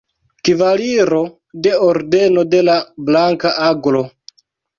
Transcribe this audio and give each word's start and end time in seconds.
Kavaliro 0.47 1.19
de 1.67 1.73
Ordeno 1.89 2.45
de 2.55 2.63
la 2.71 2.79
Blanka 3.11 3.53
Aglo. 3.69 4.05